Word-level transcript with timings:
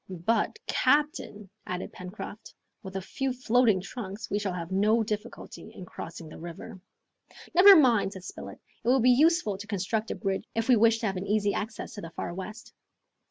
"But, 0.25 0.57
captain," 0.65 1.47
added 1.67 1.93
Pencroft, 1.93 2.55
"with 2.81 2.95
a 2.95 3.03
few 3.03 3.31
floating 3.31 3.79
trunks 3.81 4.31
we 4.31 4.39
shall 4.39 4.51
have 4.53 4.71
no 4.71 5.03
difficulty 5.03 5.71
in 5.71 5.85
crossing 5.85 6.27
the 6.27 6.39
river." 6.39 6.81
"Never 7.53 7.75
mind," 7.75 8.13
said 8.13 8.23
Spilett, 8.23 8.57
"it 8.83 8.87
will 8.87 8.99
be 8.99 9.11
useful 9.11 9.59
to 9.59 9.67
construct 9.67 10.09
a 10.09 10.15
bridge 10.15 10.47
if 10.55 10.67
we 10.67 10.75
wish 10.75 10.97
to 11.01 11.05
have 11.05 11.17
an 11.17 11.27
easy 11.27 11.53
access 11.53 11.93
to 11.93 12.01
the 12.01 12.09
Far 12.09 12.33
West!" 12.33 12.73